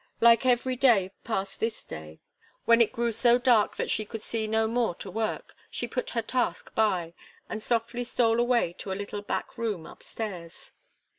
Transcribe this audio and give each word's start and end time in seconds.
Like 0.19 0.47
every 0.47 0.75
day 0.75 1.11
passed 1.23 1.59
this 1.59 1.85
day. 1.85 2.21
When 2.65 2.81
it 2.81 2.91
grew 2.91 3.11
so 3.11 3.37
dark 3.37 3.75
that 3.75 3.91
she 3.91 4.03
could 4.03 4.23
see 4.23 4.47
no 4.47 4.65
more 4.67 4.95
to 4.95 5.11
work, 5.11 5.53
she 5.69 5.87
put 5.87 6.09
her 6.17 6.23
task 6.23 6.73
by, 6.73 7.13
and 7.47 7.61
softly 7.61 8.03
stole 8.03 8.39
away 8.39 8.73
to 8.79 8.91
a 8.91 8.97
little 8.97 9.21
back 9.21 9.59
room 9.59 9.85
up 9.85 10.01
stairs. 10.01 10.71